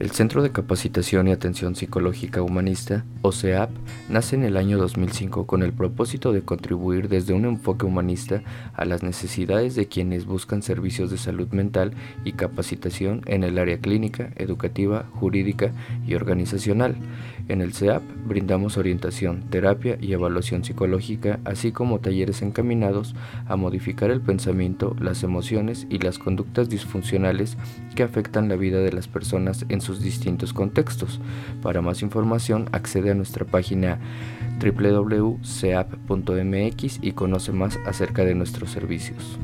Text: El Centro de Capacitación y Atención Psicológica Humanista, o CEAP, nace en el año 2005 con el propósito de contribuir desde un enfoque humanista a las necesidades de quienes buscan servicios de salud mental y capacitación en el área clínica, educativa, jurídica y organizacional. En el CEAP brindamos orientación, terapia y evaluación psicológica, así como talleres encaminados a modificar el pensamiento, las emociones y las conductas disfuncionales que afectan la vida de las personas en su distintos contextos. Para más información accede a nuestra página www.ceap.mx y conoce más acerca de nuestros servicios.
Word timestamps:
El 0.00 0.12
Centro 0.12 0.42
de 0.42 0.50
Capacitación 0.50 1.28
y 1.28 1.32
Atención 1.32 1.76
Psicológica 1.76 2.40
Humanista, 2.40 3.04
o 3.20 3.32
CEAP, 3.32 3.68
nace 4.08 4.34
en 4.34 4.44
el 4.44 4.56
año 4.56 4.78
2005 4.78 5.46
con 5.46 5.62
el 5.62 5.74
propósito 5.74 6.32
de 6.32 6.40
contribuir 6.40 7.10
desde 7.10 7.34
un 7.34 7.44
enfoque 7.44 7.84
humanista 7.84 8.42
a 8.72 8.86
las 8.86 9.02
necesidades 9.02 9.74
de 9.74 9.88
quienes 9.88 10.24
buscan 10.24 10.62
servicios 10.62 11.10
de 11.10 11.18
salud 11.18 11.48
mental 11.48 11.92
y 12.24 12.32
capacitación 12.32 13.20
en 13.26 13.44
el 13.44 13.58
área 13.58 13.78
clínica, 13.78 14.30
educativa, 14.36 15.04
jurídica 15.16 15.72
y 16.06 16.14
organizacional. 16.14 16.96
En 17.48 17.60
el 17.60 17.74
CEAP 17.74 18.02
brindamos 18.24 18.78
orientación, 18.78 19.50
terapia 19.50 19.98
y 20.00 20.14
evaluación 20.14 20.64
psicológica, 20.64 21.40
así 21.44 21.72
como 21.72 21.98
talleres 21.98 22.40
encaminados 22.40 23.14
a 23.46 23.56
modificar 23.56 24.10
el 24.10 24.22
pensamiento, 24.22 24.96
las 24.98 25.24
emociones 25.24 25.86
y 25.90 25.98
las 25.98 26.18
conductas 26.18 26.70
disfuncionales 26.70 27.58
que 28.00 28.04
afectan 28.04 28.48
la 28.48 28.56
vida 28.56 28.78
de 28.78 28.94
las 28.94 29.08
personas 29.08 29.66
en 29.68 29.82
su 29.82 29.94
distintos 29.94 30.54
contextos. 30.54 31.20
Para 31.60 31.82
más 31.82 32.00
información 32.00 32.70
accede 32.72 33.10
a 33.10 33.14
nuestra 33.14 33.44
página 33.44 33.98
www.ceap.mx 34.58 35.38
y 37.02 37.12
conoce 37.12 37.52
más 37.52 37.78
acerca 37.84 38.24
de 38.24 38.34
nuestros 38.34 38.70
servicios. 38.70 39.38